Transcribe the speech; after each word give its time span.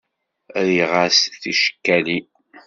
Rriɣ-as 0.65 1.17
ticekkalin. 1.41 2.27